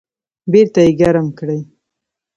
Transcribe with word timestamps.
بیرته 0.51 0.81
یې 0.85 0.91
ګرم 0.99 1.27
کړئ 1.37 1.61